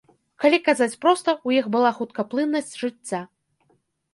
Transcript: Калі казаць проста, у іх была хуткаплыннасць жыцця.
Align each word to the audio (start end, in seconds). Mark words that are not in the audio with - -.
Калі 0.43 0.59
казаць 0.67 0.97
проста, 1.03 1.35
у 1.49 1.53
іх 1.57 1.69
была 1.75 1.91
хуткаплыннасць 1.99 2.75
жыцця. 2.85 3.21